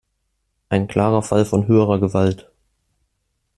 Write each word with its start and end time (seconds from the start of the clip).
Ein 0.69 0.87
klarer 0.87 1.21
Fall 1.21 1.45
von 1.45 1.67
höherer 1.67 1.99
Gewalt. 1.99 2.49